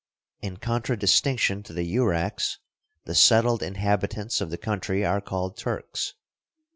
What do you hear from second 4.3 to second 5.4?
of the country are